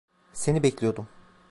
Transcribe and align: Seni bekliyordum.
Seni 0.33 0.63
bekliyordum. 0.63 1.07